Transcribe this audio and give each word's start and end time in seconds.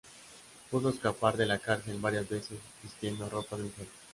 Pudo 0.71 0.89
escapar 0.89 1.37
de 1.37 1.45
la 1.45 1.59
cárcel 1.59 1.99
varias 1.99 2.27
veces 2.27 2.57
vistiendo 2.81 3.29
ropa 3.29 3.55
de 3.55 3.65
mujer. 3.65 3.87